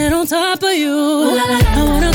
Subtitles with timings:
[0.00, 0.88] sit on top of you.
[0.88, 2.09] Ooh, la, la, la, I wanna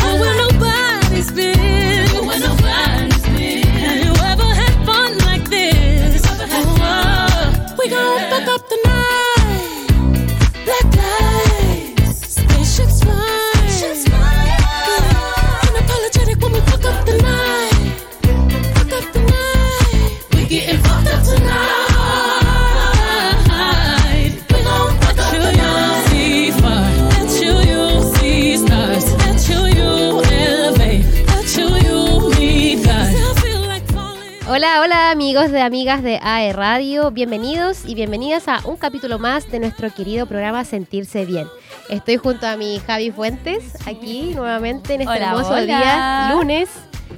[34.86, 39.58] Hola, amigos de amigas de AE Radio, bienvenidos y bienvenidas a un capítulo más de
[39.60, 41.48] nuestro querido programa Sentirse Bien.
[41.90, 45.62] Estoy junto a mi Javi Fuentes, aquí nuevamente en este Hola, hermoso hola.
[45.64, 46.70] día, lunes,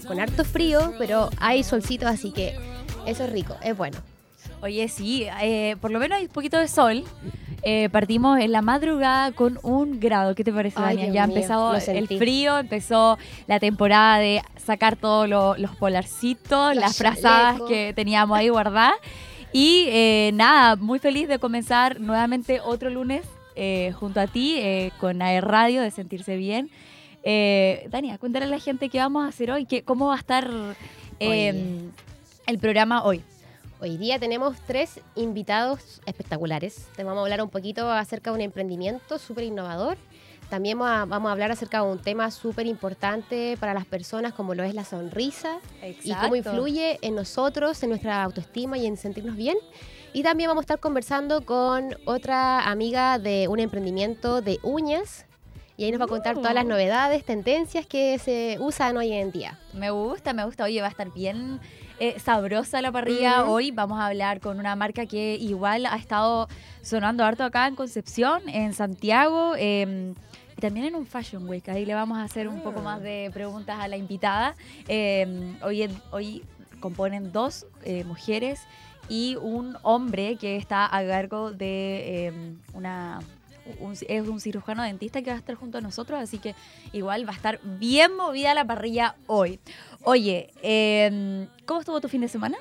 [0.07, 2.57] con harto frío, pero hay solcito, así que
[3.05, 3.97] eso es rico, es bueno.
[4.61, 7.03] Oye, sí, eh, por lo menos hay un poquito de sol.
[7.63, 10.33] Eh, partimos en la madrugada con un grado.
[10.35, 11.05] ¿Qué te parece, Ay, Dania?
[11.05, 11.15] Dios
[11.85, 17.61] Ya el frío, empezó la temporada de sacar todos lo- los polarcitos, Los las frazadas
[17.67, 18.95] que teníamos ahí guardadas.
[19.53, 24.91] Y eh, nada, muy feliz de comenzar nuevamente otro lunes eh, junto a ti eh,
[24.99, 26.69] con AE Radio, de sentirse bien.
[27.23, 30.19] Eh, Dania, cuéntale a la gente qué vamos a hacer hoy, qué, cómo va a
[30.19, 30.49] estar
[31.19, 31.49] Oye.
[32.45, 33.23] el programa hoy.
[33.79, 36.87] Hoy día tenemos tres invitados espectaculares.
[36.95, 39.97] Te vamos a hablar un poquito acerca de un emprendimiento súper innovador.
[40.49, 44.63] También vamos a, hablar acerca de un tema súper importante para las personas como lo
[44.63, 45.59] es la sonrisa
[46.03, 49.57] y cómo influye en nosotros, en nuestra autoestima y en sentirnos bien.
[50.11, 55.26] Y también vamos a estar conversando con otra amiga de un emprendimiento de uñas.
[55.77, 59.31] Y ahí nos va a contar todas las novedades, tendencias que se usan hoy en
[59.31, 59.59] día.
[59.73, 60.63] Me gusta, me gusta.
[60.63, 61.59] Oye, va a estar bien
[61.99, 63.45] eh, sabrosa la parrilla.
[63.45, 66.47] Hoy vamos a hablar con una marca que igual ha estado
[66.81, 69.53] sonando harto acá en Concepción, en Santiago.
[69.55, 70.13] eh,
[70.57, 71.67] y también en un Fashion Week.
[71.69, 74.55] Ahí le vamos a hacer un poco más de preguntas a la invitada.
[74.87, 76.43] Eh, hoy, hoy
[76.79, 78.61] componen dos eh, mujeres
[79.07, 82.33] y un hombre que está a cargo de eh,
[82.73, 83.19] una...
[83.79, 86.55] un- es un cirujano dentista que va a estar junto a nosotros, así que
[86.93, 89.59] igual va a estar bien movida la parrilla hoy.
[90.03, 92.57] Oye, eh, ¿cómo estuvo tu fin de semana?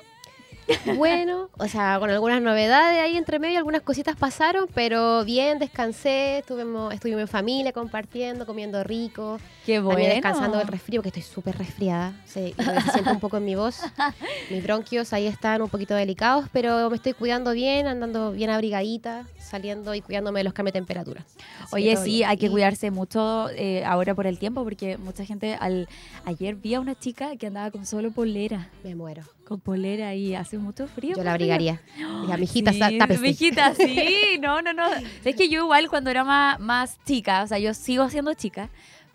[0.95, 6.39] Bueno, o sea, con algunas novedades ahí entre medio, algunas cositas pasaron, pero bien, descansé,
[6.39, 9.91] estuvimos, estuvimos en familia compartiendo, comiendo rico, Qué bueno.
[9.91, 13.55] también descansando del resfrío, que estoy súper resfriada, se, se siente un poco en mi
[13.55, 13.81] voz.
[14.51, 19.25] Mis bronquios ahí están un poquito delicados, pero me estoy cuidando bien, andando bien abrigadita,
[19.39, 21.25] saliendo y cuidándome de los cambios de temperatura.
[21.63, 22.29] Así Oye, sí, bien.
[22.29, 25.87] hay que cuidarse mucho eh, ahora por el tiempo, porque mucha gente, al
[26.25, 29.23] ayer vi a una chica que andaba con solo polera, Me muero.
[29.45, 31.11] con polera y hace mucho frío.
[31.11, 31.81] Yo la pues, abrigaría.
[32.71, 33.21] Sí, sa- tápese.
[33.21, 34.85] mijita, sí, no, no, no.
[35.23, 38.69] Es que yo igual cuando era más, más chica, o sea, yo sigo siendo chica,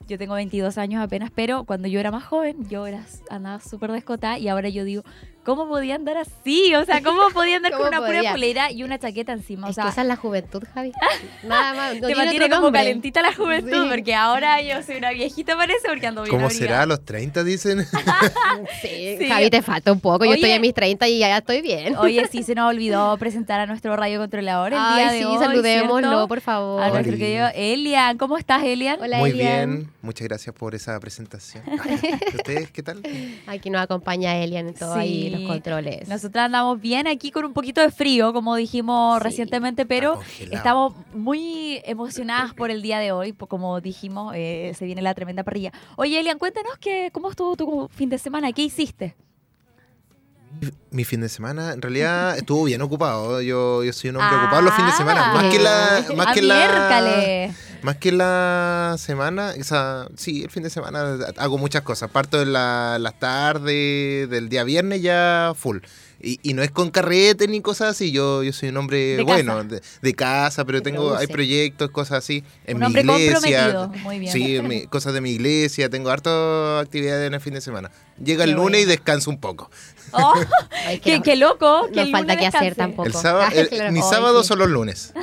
[0.09, 3.93] yo tengo 22 años apenas, pero cuando yo era más joven, yo era, andaba súper
[3.93, 5.03] descotada y ahora yo digo,
[5.45, 6.75] ¿cómo podía andar así?
[6.75, 9.67] O sea, ¿cómo podía andar con ¿Cómo una pura polera y una chaqueta encima?
[9.67, 10.93] O Es sea, que esa es la juventud, Javi.
[11.43, 11.95] Nada más.
[11.95, 12.81] no te tiene mantiene como nombre.
[12.81, 13.89] calentita la juventud, Sí.
[13.91, 16.67] porque ahora yo soy una viejita parece porque ando bien ¿Cómo abrigada.
[16.69, 17.85] será a los 30, dicen?
[18.81, 19.29] Sí, Sí.
[19.29, 20.25] Javi, te falta un poco.
[20.25, 20.41] Yo Oye.
[20.41, 21.97] estoy en mis 30 y ya estoy bien.
[21.97, 25.39] Oye, sí, se nos olvidó presentar a nuestro radiocontrolador el Ay, día de sí, hoy,
[25.39, 26.29] saludémoslo, ¿cierto?
[26.29, 26.83] por favor.
[26.83, 28.19] A nuestro querido Elian.
[28.19, 28.99] ¿Cómo estás, Elian?
[29.01, 29.71] Hola, Muy Elian.
[29.79, 31.65] bien, muchas gracias por esa presentación.
[32.33, 33.03] ¿Y ¿Ustedes qué tal?
[33.47, 35.32] Aquí nos acompaña Elian en todo ahí, Sí.
[35.33, 36.09] Los controles.
[36.09, 40.21] Nosotras andamos bien aquí con un poquito de frío, como dijimos Sí, recientemente, pero
[40.51, 45.43] estamos muy emocionadas por el día de hoy, como dijimos, eh, se viene la tremenda
[45.43, 45.73] parrilla.
[45.97, 49.17] Oye, Elian, cuéntanos que, cómo estuvo tu fin de semana, ¿qué hiciste?
[50.91, 53.41] Mi fin de semana, en realidad, estuvo bien ocupado.
[53.41, 54.43] Yo, yo soy un hombre Ah.
[54.43, 55.33] ocupado los fines de semana.
[55.33, 57.51] Más que la, más ¡Ah, que la,
[57.83, 62.11] más que la semana, o sea, sí, el fin de semana hago muchas cosas.
[62.11, 65.79] Parto de la- las tardes, del día viernes ya full.
[66.25, 68.13] Y, y no es con carrete ni cosas así.
[68.13, 69.65] Yo, yo soy un hombre De bueno, casa.
[69.69, 72.45] de, de casa, pero tengo, hay proyectos, cosas así.
[72.65, 73.73] En Un mi iglesia.
[73.73, 73.89] comprometido.
[74.05, 74.33] Muy bien.
[74.33, 77.91] Sí, mi- cosas de mi iglesia, tengo hartas actividades en el fin de semana.
[78.23, 79.69] Llega el lunes y descanso un poco.
[80.13, 80.35] Oh,
[80.87, 81.89] Ay, qué, no- qué loco.
[81.89, 83.07] Que no el falta que hacer tampoco.
[83.09, 83.93] El sábado, el- claro.
[83.93, 84.49] mi Ay, sábado sí.
[84.49, 85.13] son los lunes.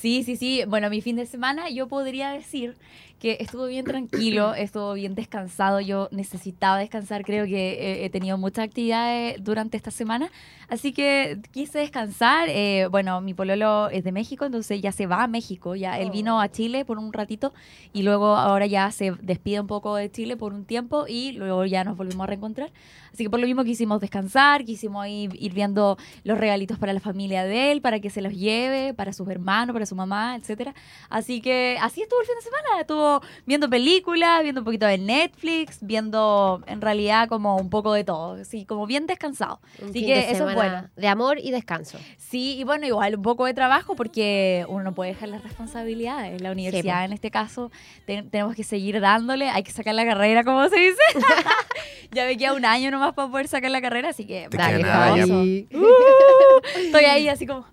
[0.00, 0.64] Sí, sí, sí.
[0.66, 2.76] Bueno, mi fin de semana yo podría decir
[3.22, 5.80] que estuvo bien tranquilo, estuvo bien descansado.
[5.80, 10.28] Yo necesitaba descansar, creo que eh, he tenido muchas actividades durante esta semana,
[10.68, 12.48] así que quise descansar.
[12.48, 16.10] Eh, bueno, mi pololo es de México, entonces ya se va a México, ya él
[16.10, 17.52] vino a Chile por un ratito
[17.92, 21.64] y luego ahora ya se despide un poco de Chile por un tiempo y luego
[21.64, 22.72] ya nos volvimos a reencontrar.
[23.12, 27.00] Así que por lo mismo quisimos descansar, quisimos ir, ir viendo los regalitos para la
[27.00, 30.74] familia de él, para que se los lleve, para sus hermanos, para su mamá, etcétera.
[31.10, 32.80] Así que así estuvo el fin de semana.
[32.80, 33.11] Estuvo
[33.46, 38.40] viendo películas, viendo un poquito de Netflix, viendo en realidad como un poco de todo.
[38.40, 39.60] Así como bien descansado.
[39.80, 40.88] Un Así fin que de eso es bueno.
[40.96, 41.98] De amor y descanso.
[42.16, 46.40] Sí, y bueno, igual un poco de trabajo porque uno no puede dejar las responsabilidades.
[46.40, 47.04] La universidad, po.
[47.06, 47.70] en este caso,
[48.06, 50.98] te- tenemos que seguir dándole, hay que sacar la carrera, como se dice.
[52.12, 54.78] ya me queda un año nomás para poder sacar la carrera, así que Te dale,
[54.78, 55.46] queda nada, ya, vamos.
[55.72, 56.78] po.
[56.78, 57.64] Estoy ahí así como...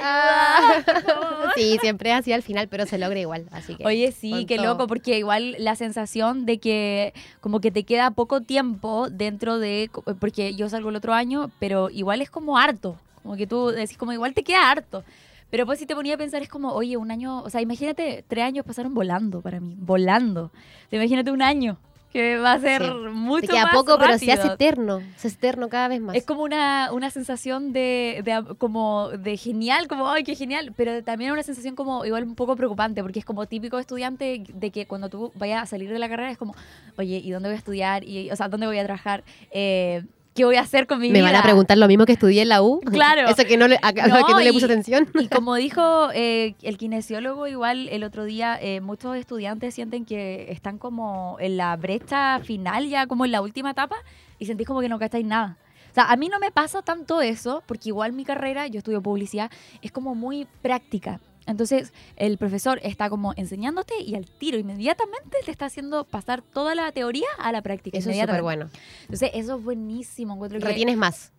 [0.00, 0.82] Ah.
[1.56, 3.46] sí, siempre es así al final, pero se logra igual.
[3.50, 4.66] Así que, Oye, sí, qué todo.
[4.66, 9.90] loco, porque igual la sensación de que como que te queda poco tiempo dentro de,
[10.20, 13.96] porque yo salgo el otro año, pero igual es como harto, como que tú decís
[13.96, 15.04] como igual te queda harto.
[15.50, 18.24] Pero pues si te ponía a pensar es como, oye, un año, o sea, imagínate,
[18.26, 20.50] tres años pasaron volando para mí, volando.
[20.90, 21.78] Imagínate un año,
[22.16, 22.90] que va a ser Sí.
[23.12, 25.00] mucho Te queda más poco, pero se hace eterno.
[25.16, 26.16] Se hace eterno cada vez más.
[26.16, 31.02] Es como una, una sensación de, de- como de genial, como ay, qué genial, pero
[31.04, 34.86] también una sensación como igual un poco preocupante, porque es como típico estudiante de que
[34.86, 36.54] cuando tú vayas a salir de la carrera es como,
[36.96, 38.04] oye, ¿y dónde voy a estudiar?
[38.04, 39.22] Y, o sea, ¿dónde voy a trabajar?
[39.50, 40.02] Eh,
[40.36, 41.32] ¿Qué voy a hacer con mi Me vida?
[41.32, 42.80] van a preguntar lo mismo que estudié en la U.
[42.80, 43.26] Claro.
[43.28, 45.08] Eso que no le, a- No, que no le puse atención.
[45.18, 50.52] Y como dijo eh, el kinesiólogo, igual el otro día, eh, muchos estudiantes sienten que
[50.52, 53.96] están como en la brecha final, ya como en la última etapa,
[54.38, 55.56] y sentís como que no cacháis nada.
[55.90, 59.00] O sea, a mí no me pasa tanto eso, porque igual mi carrera, yo estudio
[59.00, 59.50] publicidad,
[59.80, 61.20] es como muy práctica.
[61.46, 66.74] Entonces, el profesor está como enseñándote y al tiro, inmediatamente te está haciendo pasar toda
[66.74, 67.96] la teoría a la práctica.
[67.96, 68.68] Eso es súper bueno.
[69.02, 70.34] Entonces, eso es buenísimo.
[70.34, 71.32] Encuentro que Retienes más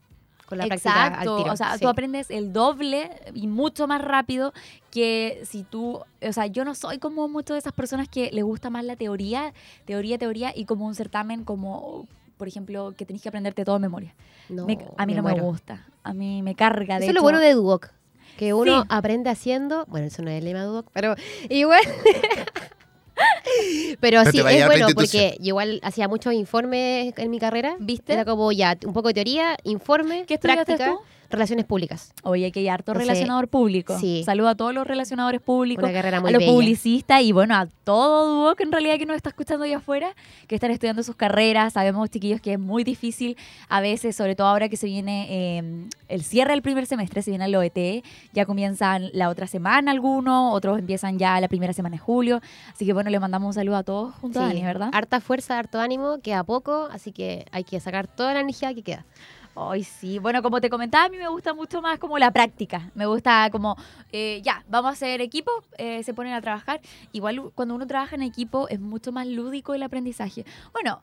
[0.45, 1.51] con la práctica al Exacto, tiro.
[1.54, 1.81] o sea, sí.
[1.81, 4.54] tú aprendes el doble y mucho más rápido
[4.92, 8.44] que si tú, o sea, yo no soy como muchas de esas personas que le
[8.44, 9.53] gusta más la teoría,
[9.83, 12.07] teoría, teoría y como un certamen como,
[12.38, 14.15] por ejemplo, que tenés que aprenderte todo de memoria.
[14.48, 16.98] No, Me- a mí me no me gusta, a mí me carga.
[16.98, 17.24] De Eso es lo hecho.
[17.24, 17.89] bueno de Duoc.
[18.38, 18.88] Que uno Sí.
[18.89, 19.86] aprende haciendo.
[19.88, 21.16] Bueno, eso no es el lema de Duoc, pero
[21.50, 21.81] igual.
[24.00, 27.75] pero No sí, es bueno porque yo igual hacía muchos informes en mi carrera.
[27.80, 28.13] ¿Viste?
[28.13, 31.00] Era como ya un poco de teoría, informe, ¿Qué práctica, tú?
[31.29, 32.13] Relaciones públicas.
[32.24, 33.97] Oye, que hay harto Entonces, relacionador público.
[34.00, 34.24] sí.
[34.25, 35.83] Saludo a todos los relacionadores públicos.
[35.83, 36.51] Una carrera muy a los bella.
[36.51, 40.15] publicistas y bueno, a todo dúo que en realidad que nos está escuchando allá afuera,
[40.47, 41.74] que están estudiando sus carreras.
[41.74, 43.38] Sabemos, chiquillos, que es muy difícil
[43.69, 47.31] a veces, sobre todo ahora que se viene eh, el cierre del primer semestre, se
[47.31, 48.03] viene el OET,
[48.33, 52.41] ya comienzan la otra semana algunos, otros empiezan ya la primera semana de julio.
[52.74, 54.89] Así que bueno, le mandamos un saludo a todos junto a Sí, Dani, ¿verdad?
[54.94, 58.83] Harta fuerza, harto ánimo, queda poco, así que hay que sacar toda la energía que
[58.83, 59.06] queda.
[59.59, 60.19] Ay, sí.
[60.19, 62.92] Bueno, como te comentaba, a mí me gusta mucho más como la práctica.
[62.94, 63.75] Me gusta como,
[64.12, 66.80] eh, ya, vamos a hacer equipo, eh, se ponen a trabajar.
[67.12, 70.45] Igual cuando uno trabaja en equipo es mucho más lúdico el aprendizaje.
[70.74, 71.01] Bueno,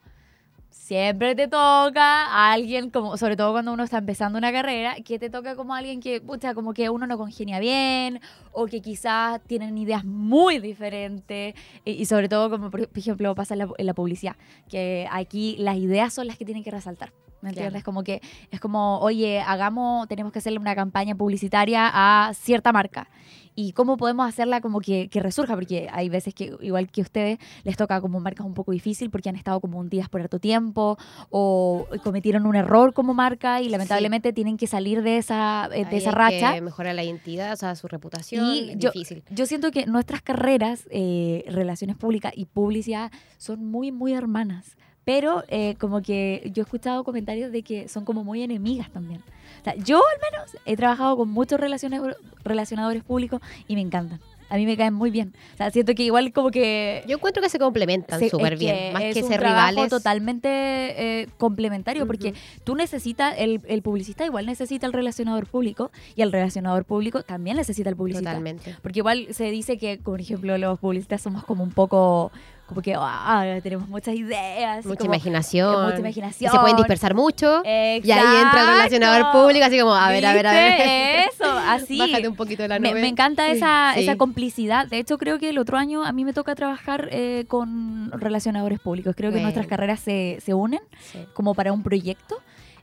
[0.70, 5.18] siempre te toca a alguien, como, sobre todo cuando uno está empezando una carrera, que
[5.18, 8.20] te toca como alguien que, pucha, como que uno no congenia bien,
[8.52, 11.54] o que quizás tienen ideas muy diferentes,
[11.84, 14.36] y, sobre todo como por ejemplo pasa la, en la publicidad,
[14.68, 17.23] que aquí las ideas son las que tienen que resaltar.
[17.44, 17.66] ¿Me Claro.
[17.66, 17.84] entiendes?
[17.84, 18.20] Como que
[18.50, 23.08] es como, oye, hagamos, tenemos que hacerle una campaña publicitaria a cierta marca.
[23.56, 25.54] ¿Y cómo podemos hacerla como que, que resurja?
[25.54, 29.28] Porque hay veces que, igual que ustedes, les toca como marcas un poco difícil porque
[29.28, 30.96] han estado como hundidas por harto tiempo
[31.30, 35.90] o cometieron un error como marca y lamentablemente tienen que salir de esa, eh, de
[35.90, 36.54] Ahí esa hay racha.
[36.54, 38.44] que mejorar la identidad, o sea, su reputación.
[38.54, 39.22] Y es yo- difícil.
[39.30, 44.76] Yo siento que nuestras carreras, eh, relaciones públicas y publicidad, son muy, muy hermanas.
[45.04, 49.20] Pero eh, como que yo he escuchado comentarios de que son como muy enemigas también.
[49.60, 52.00] O sea, yo al menos he trabajado con muchos relaciones,
[52.42, 54.20] relacionadores públicos y me encantan.
[54.50, 55.32] A mí me caen muy bien.
[55.54, 57.02] O sea, siento que igual como que...
[57.08, 58.92] Yo encuentro que se complementan súper bien.
[58.92, 59.90] Más es que un ser trabajo rivales.
[59.90, 62.38] totalmente eh, complementario, porque Ujú.
[62.62, 67.56] tú necesitas, el, el publicista igual necesita el relacionador público y el relacionador público también
[67.56, 68.30] necesita el publicista.
[68.30, 68.76] Totalmente.
[68.82, 72.30] Porque igual se dice que, por ejemplo, los publicistas somos como un poco,
[72.66, 74.84] como que ah, tenemos muchas ideas.
[74.84, 75.84] y Mucha como- imaginación.
[75.84, 76.50] mucha Y imaginación.
[76.52, 77.62] se pueden dispersar mucho.
[77.64, 78.70] Y ahí entra el Exacto.
[78.72, 81.28] relacionador público, así como, a ver, a ver, a ver.
[81.32, 81.98] Eso, así.
[81.98, 83.00] Bájate un poquito de la Me, nube.
[83.02, 84.00] me encanta esa, Sí.
[84.04, 84.86] esa complicidad.
[84.86, 88.80] De hecho, creo que el otro año a mí me toca trabajar eh, con relacionadores
[88.80, 89.14] públicos.
[89.16, 89.44] Creo que Bueno.
[89.46, 90.80] nuestras carreras se, se unen
[91.12, 91.18] Sí.
[91.34, 92.36] como para un proyecto.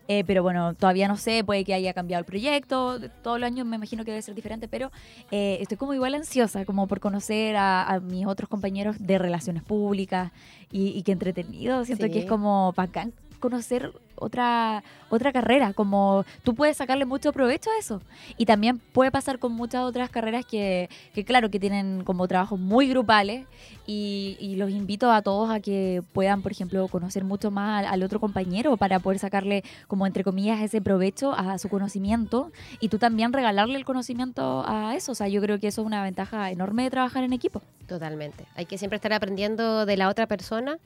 [0.07, 2.99] Eh, pero bueno, todavía no sé, puede que haya cambiado el proyecto.
[3.23, 4.91] Todos los años me imagino que debe ser diferente, pero
[5.31, 9.63] eh, estoy como igual ansiosa, como por conocer a, a mis otros compañeros de relaciones
[9.63, 10.31] públicas
[10.71, 11.85] y, y qué entretenido.
[11.85, 12.11] Siento Sí.
[12.11, 17.79] que es como bacán conocer otra, otra carrera, como tú puedes sacarle mucho provecho a
[17.79, 18.01] eso.
[18.37, 20.87] Y también puede pasar con muchas otras carreras que,
[21.25, 23.45] claro, que tienen como trabajos muy grupales
[23.85, 27.93] y, y los invito a todos a que puedan, por ejemplo, conocer mucho más al,
[27.93, 32.87] al otro compañero para poder sacarle, como entre comillas, ese provecho a su conocimiento y
[32.87, 35.11] tú también regalarle el conocimiento a eso.
[35.11, 37.61] O sea, yo creo que eso es una ventaja enorme de trabajar en equipo.
[37.87, 38.45] Totalmente.
[38.55, 40.77] Hay que siempre estar aprendiendo de la otra persona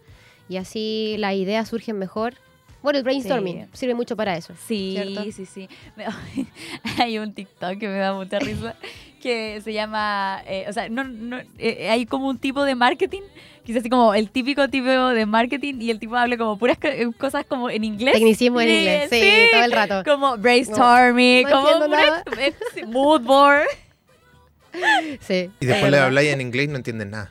[0.47, 2.35] y así las ideas surgen mejor.
[2.85, 4.53] Bueno, el brainstorming sirve mucho para eso.
[4.67, 5.23] Sí, ¿cierto?
[5.31, 5.67] sí, sí.
[6.99, 8.75] Hay un TikTok que me da mucha risa
[9.23, 13.23] que se llama, eh, o sea, no, no, eh, hay como un tipo de marketing,
[13.63, 17.07] quizás así como el típico tipo de marketing y el tipo habla como puras eh,
[17.17, 18.13] cosas como en inglés.
[18.13, 20.03] Tecnicismo en Sí, inglés, sí, todo el rato.
[20.05, 22.23] Como brainstorming, No como nada.
[22.75, 23.65] sí, mood board.
[25.21, 25.49] Sí.
[25.59, 27.27] Y después es le habláis en inglés y no entienden nada.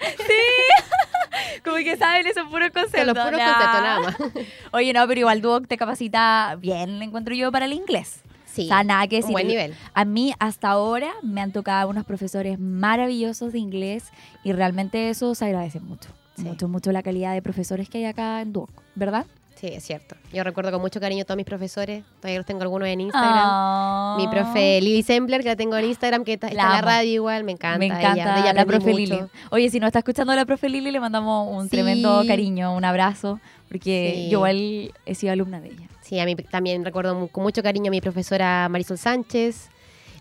[1.62, 3.04] Como que saben esos puros conceptos.
[3.04, 4.16] Con los puros conceptos nada más.
[4.72, 8.22] Oye, no, pero igual Duoc te capacita bien, encuentro yo, para el inglés.
[8.46, 8.62] Sí.
[8.62, 9.32] O sea, nada que un decir.
[9.32, 9.74] buen nivel.
[9.94, 14.04] A mí hasta ahora me han tocado unos profesores maravillosos de inglés
[14.44, 16.10] y realmente eso se agradece mucho.
[16.36, 16.44] Sí.
[16.44, 19.26] Mucho, mucho la calidad de profesores que hay acá en Duoc, ¿verdad?
[19.64, 20.14] Sí, es cierto.
[20.30, 22.04] Yo recuerdo con mucho cariño a todos mis profesores.
[22.20, 23.32] Todavía los tengo algunos en Instagram.
[23.34, 24.14] Ah.
[24.18, 27.10] Mi profe Lili Sembler, que la tengo en Instagram, que está, está en la radio
[27.14, 27.78] igual, me encanta.
[27.78, 28.40] Me encanta ella.
[28.40, 28.98] Ella la profe mucho.
[28.98, 29.18] Lili.
[29.50, 31.70] Oye, si no está escuchando la profe Lili, le mandamos un Sí.
[31.70, 34.28] tremendo cariño, un abrazo, porque Sí.
[34.28, 35.88] yo igual he sido alumna de ella.
[36.02, 39.70] Sí, a mí también recuerdo con mucho cariño a mi profesora Marisol Sánchez,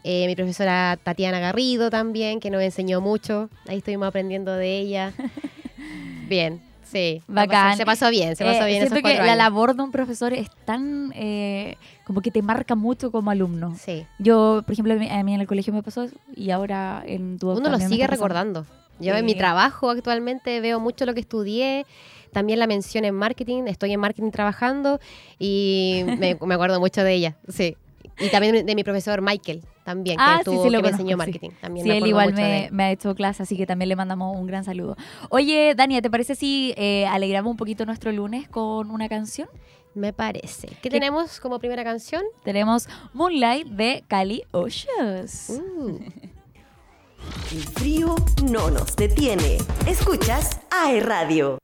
[0.05, 3.49] eh, mi profesora Tatiana Garrido también, que nos enseñó mucho.
[3.67, 5.11] Ahí estuvimos aprendiendo de ella.
[6.29, 6.61] Bien,
[6.93, 7.21] sí.
[7.27, 7.65] la Bacán.
[7.71, 9.83] pasó- Se pasó bien, se pasó Eh, bien Siento esos que cuatro la labor de
[9.83, 13.75] un profesor es tan, eh, como que te marca mucho como alumno.
[13.77, 14.05] Sí.
[14.19, 17.69] Yo, por ejemplo, a mí- en el colegio me pasó y ahora en Duoc Uno
[17.69, 18.65] lo sigue recordando.
[18.99, 21.85] Yo en mi trabajo actualmente veo mucho lo que estudié,
[22.31, 24.99] también la mención en marketing, estoy en marketing trabajando
[25.39, 27.75] y me, me acuerdo mucho de ella, sí.
[28.19, 30.89] Y también de mi profesor Michael, también, que, Ah, sí, estuvo- sí, lo que me
[30.89, 31.15] enseñó sí.
[31.15, 31.49] marketing.
[31.61, 34.47] También Sí, me él igual me, ha hecho clase, así que también le mandamos un
[34.47, 34.95] gran saludo.
[35.29, 39.47] Oye, Dania, ¿te parece si eh, alegramos un poquito nuestro lunes con una canción?
[39.95, 40.69] Me parece.
[40.81, 42.23] ¿Qué tenemos como primera canción?
[42.43, 45.49] Tenemos Moonlight de Cali Oshus.
[45.49, 45.99] Uh,
[47.51, 48.15] El frío
[48.51, 49.57] no nos detiene.
[49.87, 51.57] Escuchas AE Radio.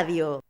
[0.00, 0.49] Radio.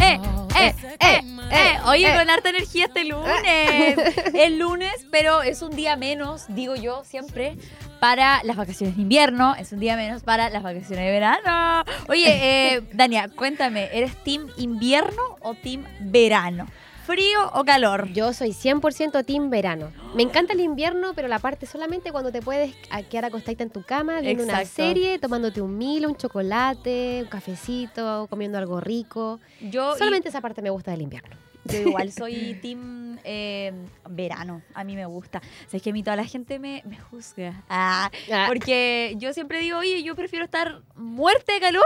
[0.00, 0.18] Eh,
[0.58, 1.78] eh, eh, eh.
[1.86, 2.18] Oye, Eh.
[2.18, 3.34] con harta energía este lunes.
[4.34, 7.56] El lunes, pero es un día menos, digo yo siempre,
[8.00, 9.54] para las vacaciones de invierno.
[9.58, 11.84] Es un día menos para las vacaciones de verano.
[12.08, 12.26] Oye,
[12.74, 16.66] eh, Dania, cuéntame, ¿eres team invierno o team verano?
[17.06, 18.08] ¿Frío o calor?
[18.12, 19.92] Yo soy 100% team verano.
[20.14, 22.74] Me encanta el invierno, pero la parte solamente cuando te puedes
[23.10, 24.76] quedar acostadita en tu cama, viendo una Exacto.
[24.76, 29.40] serie, tomándote un milo, un chocolate, un cafecito, comiendo algo rico.
[29.60, 31.36] Yo, Solamente esa parte me gusta del invierno.
[31.64, 33.72] Yo igual soy team eh,
[34.08, 35.38] verano, a mí me gusta.
[35.38, 37.64] O sea, es que a mí toda la gente me, me juzga.
[37.68, 38.44] Ah, Ah.
[38.46, 41.84] porque yo siempre digo, oye, yo prefiero estar muerta de calor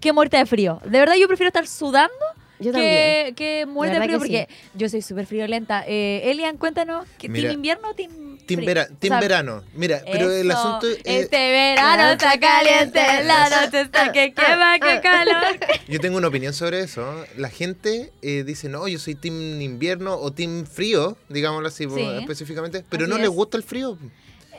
[0.00, 0.80] que muerta de frío.
[0.84, 2.14] De verdad, yo prefiero estar sudando
[2.58, 3.34] Yo también.
[3.34, 5.84] que, que muerta de verdad frío, que porque yo soy súper friolenta.
[5.86, 9.64] Eh, Elian, cuéntanos, ¿que Mira, ¿team invierno o team Team, vera- team O sea, verano.
[9.74, 10.98] Mira, pero el asunto es...
[11.04, 15.58] Este verano está caliente, la noche está que quema, que calor.
[15.88, 17.24] Yo tengo una opinión sobre eso.
[17.36, 22.00] La gente eh, dice, no, yo soy team invierno o team frío, digámoslo así Sí.
[22.20, 23.22] específicamente, pero Así no es.
[23.22, 23.98] les gusta el frío.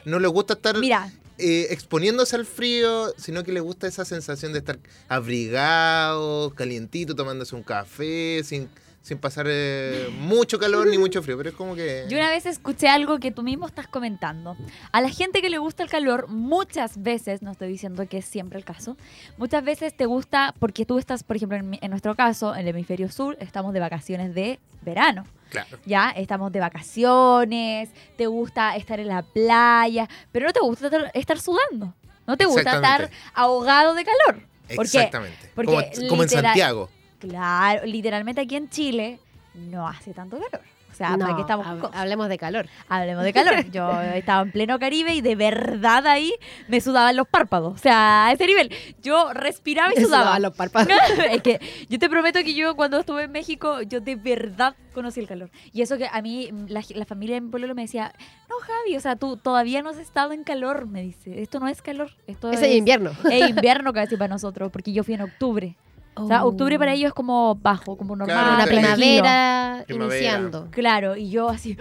[0.06, 4.54] No les gusta estar Mira, eh, exponiéndose al frío, sino que les gusta esa sensación
[4.54, 8.70] de estar abrigado, calientito, tomándose un café, sin,
[9.02, 11.38] sin pasar eh, mucho calor ni mucho frío.
[11.38, 12.06] Pero es como que...
[12.10, 14.58] Yo una vez escuché algo que tú mismo estás comentando.
[14.92, 18.26] A la gente que le gusta el calor, muchas veces, no estoy diciendo que es
[18.26, 18.98] siempre el caso,
[19.38, 23.12] muchas veces te gusta, porque tú estás, por ejemplo, en nuestro caso, en el hemisferio
[23.12, 25.26] sur, estamos de vacaciones de verano.
[25.50, 25.78] Claro.
[25.86, 31.40] Ya, estamos de vacaciones, te gusta estar en la playa, pero no te gusta estar,
[31.40, 31.94] sudando.
[32.26, 34.42] No te gusta estar ahogado de calor.
[34.68, 35.52] Exactamente.
[35.56, 36.90] Porque como, como en Santiago.
[37.20, 39.20] Claro, literalmente aquí en Chile
[39.54, 40.66] no hace tanto calor.
[40.98, 42.66] O sea, ¿para No, qué estamos hab- hablemos de calor.
[42.90, 43.70] Hablemos de calor.
[43.72, 46.34] Yo estaba en pleno Caribe y de verdad ahí
[46.68, 47.76] me sudaban los párpados.
[47.76, 48.72] O sea, a ese nivel.
[49.04, 50.40] Yo respiraba y Me sudaba.
[50.40, 50.88] los párpados.
[51.32, 55.20] es que yo te prometo que yo cuando estuve en México, yo de verdad conocí
[55.20, 55.52] el calor.
[55.72, 58.12] Y eso que a mí, la, la familia de mi pueblo me decía,
[58.50, 61.44] no, Javi, o sea, tú todavía no has estado en calor, me dice.
[61.44, 62.10] Esto no es calor.
[62.26, 63.12] Esto Ese es invierno.
[63.32, 65.76] Es invierno casi para nosotros, porque yo fui en octubre.
[66.20, 68.36] O sea, octubre para ellos es como bajo, como normal.
[68.38, 70.16] Claro, una primavera, Primavera.
[70.18, 70.68] iniciando.
[70.72, 71.78] Claro, y yo así,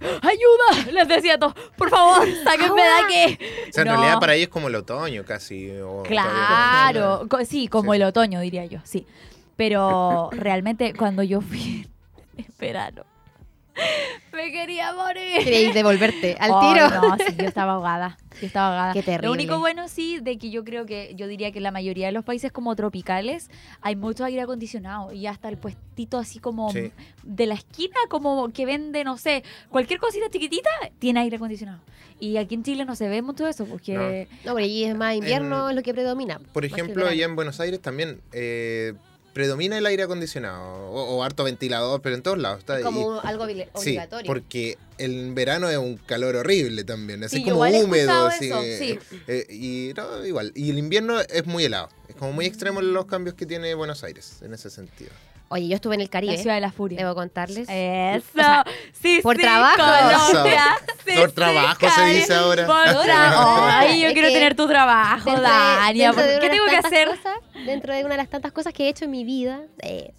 [0.00, 0.92] ¡ayuda!
[0.92, 3.38] Les decía a todos, por favor, sáquenme de aquí.
[3.68, 3.94] O sea, en No.
[3.96, 5.70] realidad para ellos es como el otoño casi.
[5.80, 7.96] o Claro, como- sí, como Sí.
[7.96, 9.06] el otoño, diría yo, sí.
[9.56, 11.88] Pero realmente cuando yo fui
[12.36, 13.04] en verano,
[14.32, 15.42] me quería morir.
[15.44, 16.88] Queréis devolverte al tiro.
[16.90, 18.16] no, sí, yo estaba ahogada.
[18.40, 18.92] Yo estaba ahogada.
[18.92, 19.26] Qué terrible.
[19.28, 22.12] Lo único bueno sí de que yo creo que yo diría que la mayoría de
[22.12, 26.92] los países como tropicales hay mucho aire acondicionado y hasta el puestito así como Sí.
[27.24, 31.80] de la esquina como que vende no sé, cualquier cosita chiquitita tiene aire acondicionado.
[32.20, 35.14] Y aquí en Chile no se ve mucho eso porque No, pero allí es más
[35.14, 36.40] invierno, En- es lo que predomina.
[36.52, 38.94] Por ejemplo, allá en Buenos Aires también eh,
[39.38, 42.58] predomina el aire acondicionado o, o harto ventilador, pero en todos lados.
[42.58, 44.26] Está, Es como y- algo obli- sí, obligatorio.
[44.26, 48.26] porque el verano es un calor horrible también, así Sí, como húmedo.
[48.26, 48.98] así eso, sí.
[49.28, 50.50] eh, y no, igual.
[50.56, 51.88] Y el invierno es muy helado.
[52.08, 55.10] Es como muy extremo los cambios que tiene Buenos Aires en ese sentido.
[55.50, 56.98] Oye, yo estuve en el Caribe, la ciudad de la furia.
[56.98, 57.66] debo contarles.
[57.70, 58.26] Eso.
[58.34, 59.76] O sea, sí, por sí, trabajo.
[60.32, 60.64] Colombia.
[61.06, 62.66] Sí, Por sí, trabajo se dice ahora.
[62.66, 63.66] Por trabajo.
[63.66, 66.06] Ay, yo Es quiero tener tu trabajo, Dentro de- Dania.
[66.12, 67.08] dentro de ¿Qué de tengo que hacer?
[67.08, 70.12] cosas- dentro de una de las tantas cosas que he hecho en mi vida, eh,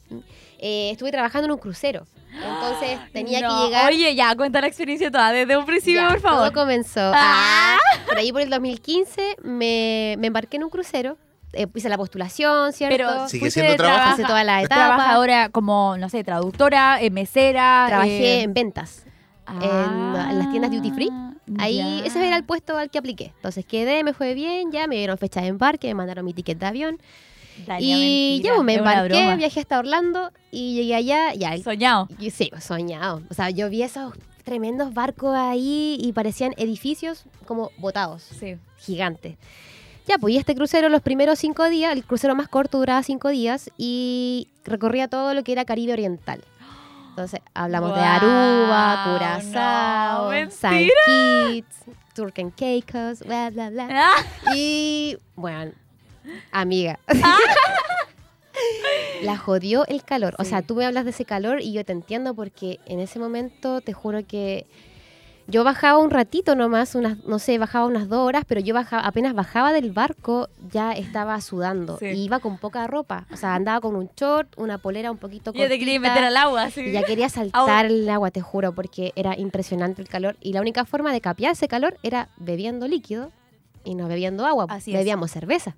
[0.58, 2.08] eh, estuve trabajando en un crucero.
[2.34, 3.86] Entonces tenía No, que llegar.
[3.88, 6.50] Oye, ya, cuenta la experiencia toda desde un principio, Ya, por favor.
[6.52, 7.12] Todo comenzó.
[7.14, 7.78] Ah.
[7.78, 11.18] ah, por ahí por el 2015 me, me embarqué en un crucero
[11.54, 12.96] eh, hice la postulación, ¿cierto?
[12.98, 13.98] Pero Sigue siendo trabajo.
[14.00, 14.76] trabaja- Hice toda la etapa.
[14.96, 17.86] Trabajadora como, no sé, traductora, eh, mesera.
[17.88, 19.06] Trabajé eh, en ventas.
[19.48, 21.10] en, en las tiendas duty free.
[21.58, 22.06] Ahí, Ah, ya.
[22.06, 23.34] ese era el puesto al que apliqué.
[23.38, 26.60] Entonces quedé, me fue bien, ya me dieron fecha de embarque, me mandaron mi ticket
[26.60, 27.00] de avión.
[27.58, 27.64] Y
[28.38, 31.34] mentira, ya pues, me embarqué, viajé hasta Orlando y llegué allá.
[31.34, 32.08] Ya, Soñado.
[32.20, 33.24] y sí, soñado.
[33.30, 38.58] O sea, yo vi esos tremendos barcos ahí y parecían edificios como botados, Sí.
[38.78, 39.36] gigantes.
[40.10, 43.30] Ya, pues y este crucero los primeros cinco días, el crucero más corto duraba cinco
[43.30, 46.44] días y recorría todo lo que era Caribe Oriental.
[47.10, 50.96] Entonces, hablamos de Aruba, no, Curazao, San mentira.
[51.52, 51.84] Kitts,
[52.16, 53.88] Turk Caicos, bla, bla, bla.
[53.92, 54.16] Ah,
[54.56, 55.74] Y bueno,
[56.52, 56.98] amiga.
[59.22, 60.34] La jodió el calor.
[60.40, 63.20] O sea, tú me hablas de ese calor y yo te entiendo porque en ese
[63.20, 64.66] momento te juro que
[65.50, 69.04] yo bajaba un ratito nomás, unas, no sé, bajaba unas dos horas, pero yo bajaba,
[69.04, 71.98] apenas bajaba del barco ya estaba sudando.
[71.98, 72.06] Sí.
[72.08, 73.26] Y iba con poca ropa.
[73.32, 76.24] O sea, andaba con un short, una polera un poquito ya te quería cortita, meter
[76.26, 76.82] al agua, sí.
[76.82, 80.38] y ya quería saltar el agua, te juro, porque era impresionante el calor.
[80.42, 83.32] Y la única forma de capear ese calor era bebiendo líquido
[83.84, 84.66] y no bebiendo agua.
[84.70, 84.98] Así es.
[84.98, 85.76] Bebíamos cerveza.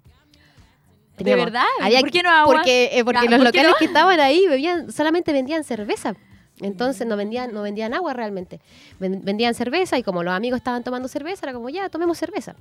[1.17, 1.63] ¿De verdad?
[1.79, 2.55] ¿Y había por qué no agua?
[2.55, 3.77] Porque, eh, porque los ¿por qué locales no?
[3.77, 6.15] que estaban ahí bebían, solamente vendían cerveza.
[6.61, 8.59] Entonces no vendían, no vendían agua realmente.
[8.99, 12.55] Ven- Vendían cerveza y como los amigos estaban tomando cerveza, era como ya, tomemos cerveza.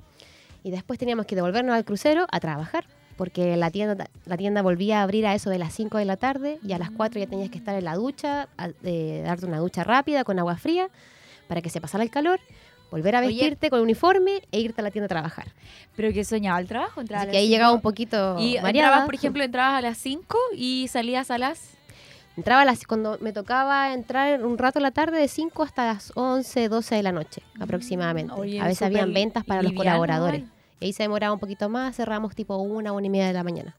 [0.63, 2.85] Y después teníamos que devolvernos al crucero a trabajar.
[3.17, 6.17] Porque la tienda, la tienda volvía a abrir a eso de las 5 de la
[6.17, 9.45] tarde y a las 4 ya tenías que estar en la ducha, a- eh, darte
[9.45, 10.87] una ducha rápida con agua fría
[11.47, 12.39] para que se pasara el calor,
[12.89, 13.27] volver a Oye.
[13.27, 15.47] vestirte con uniforme e irte a la tienda a trabajar.
[15.95, 17.53] Pero que soñaba el trabajo, entraba Así a que ahí cinco.
[17.55, 18.69] llegaba un poquito Y mareada.
[18.69, 21.77] entrabas, por ejemplo, entrabas a las 5 y salías a las...
[22.41, 26.11] Entraba las, cuando me tocaba entrar un rato a la tarde de 5 hasta las
[26.15, 28.33] 11, 12 de la noche aproximadamente.
[28.33, 30.39] Mm, Oye, a veces habían ventas para los colaboradores.
[30.39, 30.53] igual.
[30.79, 33.43] Y ahí se demoraba un poquito más, cerramos tipo una, una y media de la
[33.43, 33.75] mañana.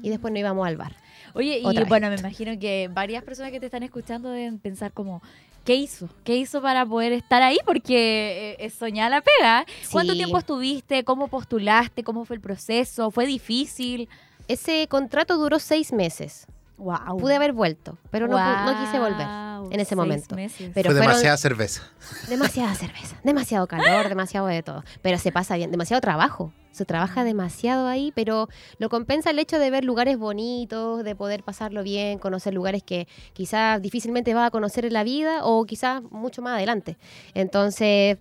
[0.00, 0.96] Y después nos íbamos al bar.
[1.34, 1.86] Oye, y vez.
[1.86, 5.20] bueno, me imagino que varias personas que te están escuchando deben pensar como,
[5.66, 6.08] ¿qué hizo?
[6.24, 7.58] ¿Qué hizo para poder estar ahí?
[7.66, 9.66] Porque eh, es soñar la pega.
[9.92, 11.04] ¿Cuánto tiempo estuviste?
[11.04, 12.02] ¿Cómo postulaste?
[12.04, 13.10] ¿Cómo fue el proceso?
[13.10, 14.08] ¿Fue difícil?
[14.48, 16.46] Ese contrato duró seis meses.
[16.78, 17.16] Wow.
[17.18, 19.26] Pude haber vuelto, pero no, no quise volver
[19.70, 20.36] en ese momento.
[20.36, 21.82] Pero Fue fueron demasiada cerveza.
[22.28, 24.84] demasiada cerveza, demasiado calor, demasiado de todo.
[25.02, 26.52] Pero se pasa bien, demasiado trabajo.
[26.70, 31.42] Se trabaja demasiado ahí, pero lo compensa el hecho de ver lugares bonitos, de poder
[31.42, 36.02] pasarlo bien, conocer lugares que quizás difícilmente vas a conocer en la vida o quizás
[36.10, 36.98] mucho más adelante.
[37.32, 38.18] Entonces,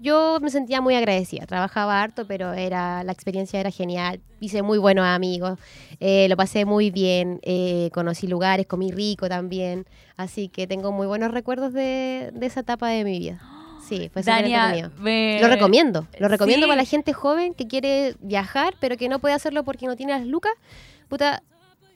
[0.00, 1.46] yo me sentía muy agradecida.
[1.46, 4.20] Trabajaba harto, pero era la experiencia era genial.
[4.40, 5.58] Hice muy buenos amigos,
[6.00, 9.86] eh, lo pasé muy bien, eh, conocí lugares, comí rico también.
[10.16, 13.40] Así que tengo muy buenos recuerdos de, de esa etapa de mi vida.
[13.86, 16.68] Sí, fue Dania, me- Lo recomiendo, lo recomiendo sí.
[16.68, 20.12] para la gente joven que quiere viajar, pero que no puede hacerlo porque no tiene
[20.12, 20.52] las lucas.
[21.08, 21.42] Puta,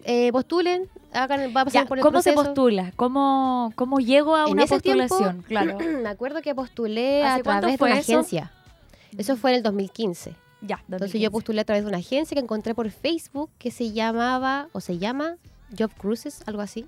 [0.05, 2.55] eh, postulen, hagan, va a pasar Ya, por el ¿Cómo se proceso.
[2.55, 2.92] postula?
[2.96, 5.42] ¿Cómo, ¿Cómo llego a En una ese tiempo, postulación?
[5.48, 5.79] claro.
[5.79, 8.12] Me acuerdo que postulé a ¿Hace cuánto través de una eso?
[8.12, 8.53] agencia.
[9.16, 10.31] Eso fue en el 2015.
[10.61, 11.18] Ya, Entonces 2015.
[11.20, 14.81] yo postulé a través de una agencia que encontré por Facebook que se llamaba, o
[14.81, 15.37] se llama
[15.79, 16.87] Job Cruises, algo así.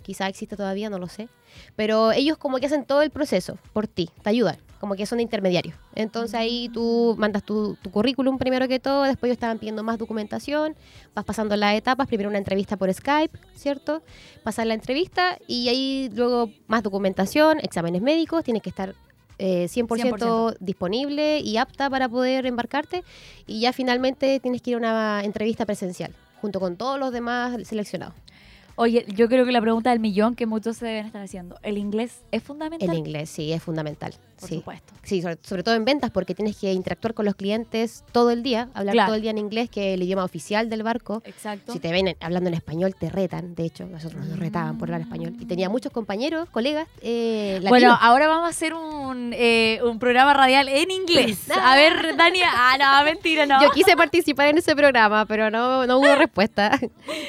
[0.00, 1.28] Quizá existe todavía, no lo sé.
[1.76, 5.18] Pero ellos como que hacen todo el proceso por ti, te ayudan, como que son
[5.18, 5.74] de intermediarios.
[5.94, 9.98] Entonces ahí tú mandas tu, tu currículum primero que todo, después ellos estaban pidiendo más
[9.98, 10.76] documentación,
[11.14, 14.02] vas pasando las etapas, primero una entrevista por Skype, ¿cierto?
[14.42, 18.94] Pasar la entrevista y ahí luego más documentación, exámenes médicos, tienes que estar
[19.42, 20.56] eh, 100%, 100%.
[20.60, 23.02] disponible y apta para poder embarcarte
[23.46, 27.56] y ya finalmente tienes que ir a una entrevista presencial junto con todos los demás
[27.66, 28.14] seleccionados.
[28.76, 31.76] Oye, yo creo que la pregunta del millón que muchos se deben estar haciendo, ¿el
[31.78, 32.88] inglés es fundamental?
[32.88, 34.14] El inglés sí es fundamental.
[34.40, 34.54] Por sí.
[34.56, 34.94] supuesto.
[35.02, 38.42] Sí, sobre, sobre todo en ventas porque tienes que interactuar con los clientes todo el
[38.42, 39.08] día, hablar Claro.
[39.08, 41.20] todo el día en inglés, que es el idioma oficial del barco.
[41.26, 41.72] Exacto.
[41.74, 43.54] Si te ven en- hablando en español, te retan.
[43.54, 45.34] De hecho, nosotros nos retaban por hablar español.
[45.38, 47.60] Y tenía muchos compañeros, colegas eh.
[47.68, 51.50] Bueno, ahora vamos a hacer un, eh, un programa radial en inglés.
[51.62, 52.48] A ver, Dania.
[52.50, 53.60] Ah, no, mentira, no.
[53.62, 56.78] Yo quise participar en ese programa, pero no, no hubo respuesta.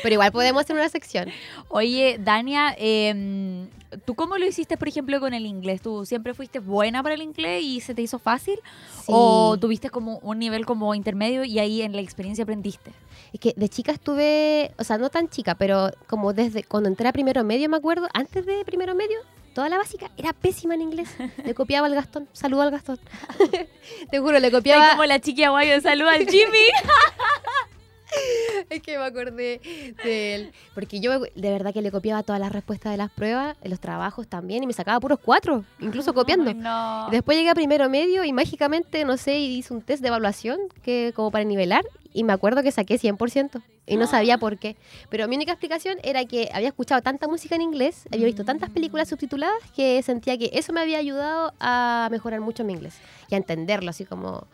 [0.01, 1.27] Pero igual podemos hacer una sección.
[1.69, 3.67] Oye, Dania, eh,
[4.05, 5.81] ¿tú cómo lo hiciste, por ejemplo, con el inglés?
[5.81, 8.59] ¿Tú siempre fuiste buena para el inglés y se te hizo fácil?
[9.07, 12.91] ¿O tuviste como un nivel como intermedio y ahí en la experiencia aprendiste?
[13.33, 17.07] Es que de chica estuve, o sea, no tan chica, pero como desde cuando entré
[17.07, 19.17] a primero medio, me acuerdo, antes de primero medio,
[19.53, 21.09] toda la básica era pésima en inglés.
[21.45, 22.27] Le copiaba al Gastón.
[22.33, 22.99] Saludo al Gastón.
[24.11, 24.91] Te juro, le Soy copiaba.
[24.91, 26.57] como la chiquilla guay de salud al Jimmy.
[28.69, 29.59] Es que me acordé
[30.03, 30.51] de él.
[30.73, 34.27] Porque yo de verdad que le copiaba todas las respuestas de las pruebas, los trabajos
[34.27, 36.49] también, y me sacaba puros cuatro, incluso copiando.
[36.49, 37.09] Ay, no.
[37.11, 41.11] Después llegué a primero medio y mágicamente, no sé, hice un test de evaluación que
[41.15, 44.75] como para nivelar y me acuerdo que saqué 100% y no sabía por qué.
[45.09, 48.69] Pero mi única explicación era que había escuchado tanta música en inglés, había visto tantas
[48.69, 52.95] películas subtituladas que sentía que eso me había ayudado a mejorar mucho mi inglés
[53.29, 54.47] y a entenderlo, así como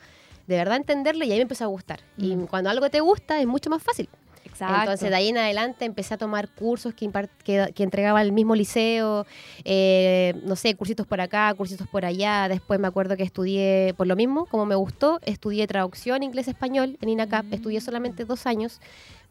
[0.47, 1.99] de verdad entenderlo y ahí me empezó a gustar.
[2.17, 2.47] Y Mm.
[2.47, 4.10] cuando algo te gusta es mucho más fácil.
[4.45, 4.79] Exacto.
[4.79, 7.12] Entonces de ahí en adelante empecé a tomar cursos que,
[7.43, 9.27] que, que entregaba el mismo liceo,
[9.65, 12.47] eh, no sé, cursitos por acá, cursitos por allá.
[12.47, 17.10] Después me acuerdo que estudié, por lo mismo, como me gustó, estudié traducción inglés-español en
[17.10, 17.45] INACAP.
[17.45, 17.53] Mm.
[17.53, 18.79] Estudié solamente dos años,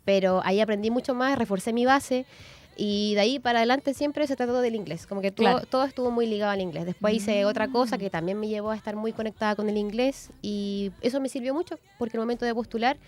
[0.04, 2.24] pero ahí aprendí mucho más, reforcé mi base.
[2.78, 5.66] Y de ahí para adelante siempre se trató del inglés, como que todo, Claro.
[5.66, 6.84] todo estuvo muy ligado al inglés.
[6.84, 8.00] Después hice otra cosa Mm.
[8.00, 11.54] que también me llevó a estar muy conectada con el inglés y eso me sirvió
[11.54, 12.98] mucho porque en el momento de postular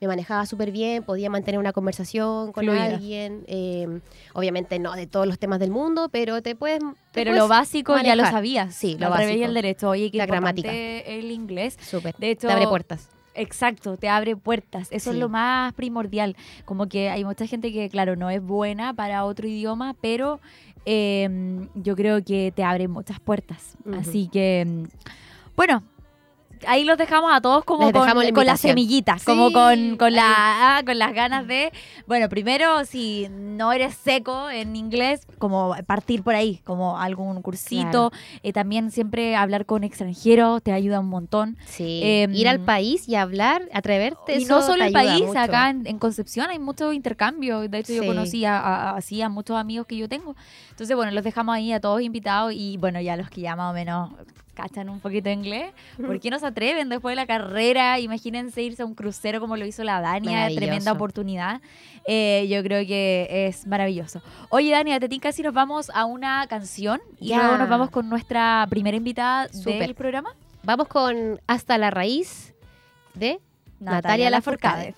[0.00, 2.84] me manejaba súper bien, podía mantener una conversación con Fluida.
[2.84, 4.00] alguien, eh,
[4.32, 6.78] obviamente no de todos los temas del mundo, pero te puedes...
[6.78, 8.74] te Pero puedes lo básico ya lo sabías.
[8.74, 9.44] Sí, lo y básico.
[9.44, 9.88] el derecho.
[9.90, 10.72] Oye, La gramática.
[10.72, 11.76] el inglés.
[11.82, 12.14] Súper.
[12.16, 13.08] De hecho, te abre puertas.
[13.38, 14.88] Exacto, te abre puertas.
[14.90, 16.36] Eso es lo más primordial.
[16.64, 20.40] Como que hay mucha gente que, claro, no es buena para otro idioma, pero
[20.84, 23.76] eh, yo creo que te abre muchas puertas.
[23.92, 24.84] Así que, mm,
[25.56, 25.82] bueno.
[26.66, 29.96] Ahí los dejamos a todos como con, dejamos la con las semillitas, Sí, como con,
[29.96, 31.72] con, la, ah, con las ganas de...
[32.06, 38.10] Bueno, primero, si no eres seco en inglés, como partir por ahí, como algún cursito.
[38.42, 41.56] Eh, también siempre hablar con extranjeros te ayuda un montón.
[41.66, 42.00] Sí.
[42.02, 44.38] Em, Ir al país y hablar, atreverte.
[44.38, 45.38] Y no solo el país, mucho.
[45.38, 47.60] acá en, en Concepción hay mucho intercambio.
[47.68, 50.34] De hecho, yo conocí a, a- así a muchos amigos que yo tengo.
[50.70, 53.70] Entonces, bueno, los dejamos ahí a todos invitados y bueno, ya los que ya más
[53.70, 54.10] o menos
[54.58, 58.00] cachan un poquito de inglés, ¿por qué no se atreven después de la carrera?
[58.00, 61.60] Imagínense irse a un crucero como lo hizo la Dania, tremenda oportunidad.
[62.08, 64.20] Eh, yo creo que es maravilloso.
[64.48, 68.08] Oye, Dania, te tinca si nos vamos a una canción y luego nos vamos con
[68.08, 69.78] nuestra primera invitada Súper.
[69.78, 72.52] del programa, Vamos con Hasta la Raíz
[73.14, 73.40] de
[73.78, 74.94] Natalia Lafourcade.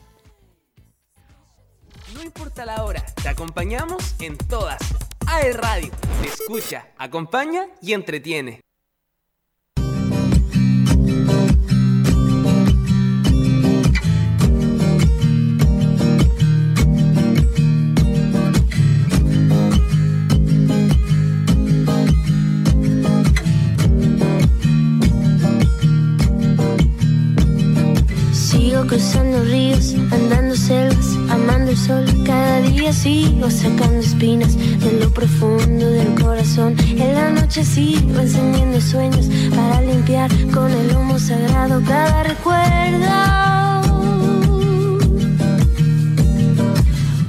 [2.14, 4.80] No importa la hora, te acompañamos en todas.
[5.28, 5.92] AE Radio,
[6.22, 8.62] te escucha, acompaña y entretiene.
[28.90, 32.04] Cruzando ríos, andando selvas, amando el sol.
[32.26, 36.74] Cada día sigo sacando espinas de lo profundo del corazón.
[36.80, 43.69] En la noche sigo encendiendo sueños para limpiar con el humo sagrado cada recuerdo.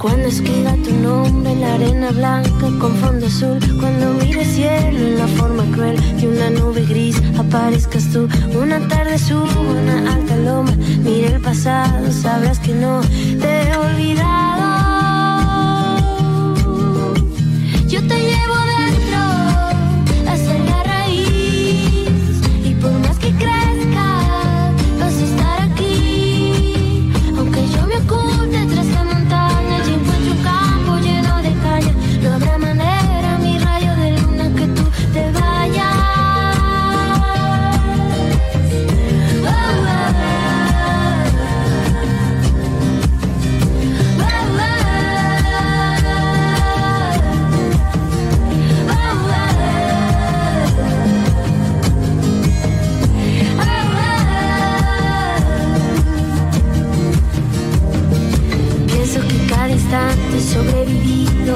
[0.02, 5.16] Cuando escriba tu nombre en la arena blanca con fondo azul, cuando mire cielo en
[5.16, 8.28] la forma cruel de una nube gris, aparezcas tú.
[8.60, 10.72] Una tarde subo una alta loma,
[11.04, 13.00] mire el pasado, sabrás que no
[13.40, 14.72] te he olvidado.
[17.86, 18.61] Yo te llevo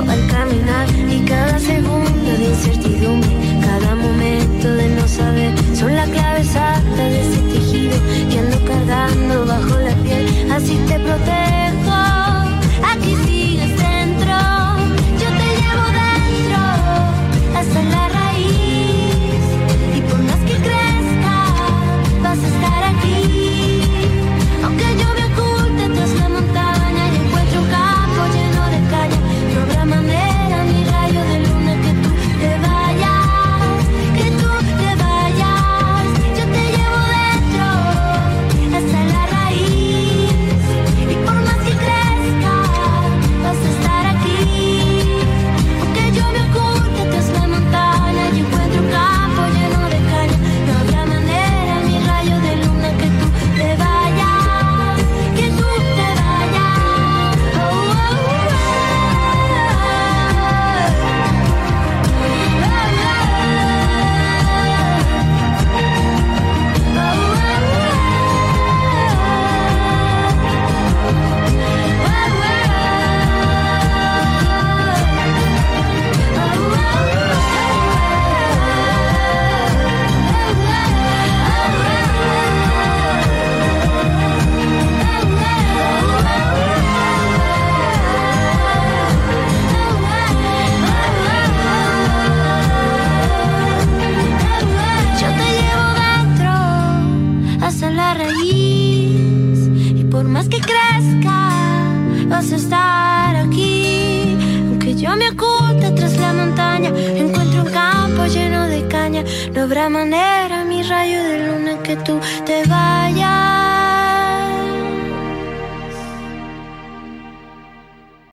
[0.00, 1.95] al caminar y cada segundo